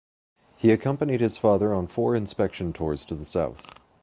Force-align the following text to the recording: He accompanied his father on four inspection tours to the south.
He 0.55 0.71
accompanied 0.71 1.21
his 1.21 1.37
father 1.37 1.75
on 1.75 1.85
four 1.85 2.15
inspection 2.15 2.73
tours 2.73 3.05
to 3.05 3.13
the 3.13 3.23
south. 3.23 3.61